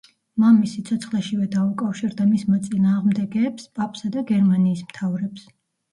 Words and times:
მამის 0.43 0.71
სიცოცხლეშივე 0.77 1.49
დაუკავშირდა 1.57 2.27
მის 2.31 2.45
მოწინააღმდეგეებს 2.53 3.69
—პაპს 3.77 4.07
და 4.17 4.25
გერმანიის 4.33 4.83
მთავრებს. 4.89 5.47